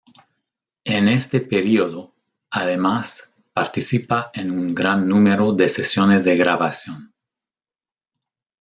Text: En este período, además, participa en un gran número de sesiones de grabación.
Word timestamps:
En 0.83 1.07
este 1.07 1.41
período, 1.41 2.11
además, 2.49 3.31
participa 3.53 4.31
en 4.33 4.49
un 4.49 4.73
gran 4.73 5.07
número 5.07 5.53
de 5.53 5.69
sesiones 5.69 6.23
de 6.25 6.37
grabación. 6.37 7.13